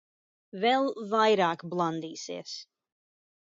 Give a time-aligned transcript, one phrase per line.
[0.63, 2.59] Vēl vairāk blandīsies.